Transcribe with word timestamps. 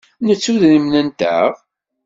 Nettu 0.25 0.51
idrimen-nteɣ? 0.55 1.49